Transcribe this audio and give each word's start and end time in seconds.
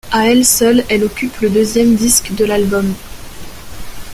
À 0.11 0.31
elle 0.31 0.45
seule, 0.45 0.83
elle 0.89 1.03
occupe 1.03 1.41
le 1.41 1.51
deuxième 1.51 1.93
disque 1.93 2.33
de 2.33 2.43
l'album. 2.43 2.91